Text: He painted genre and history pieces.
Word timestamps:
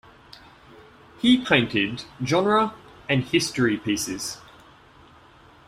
He 1.19 1.45
painted 1.45 2.05
genre 2.25 2.73
and 3.07 3.23
history 3.23 3.77
pieces. 3.77 4.39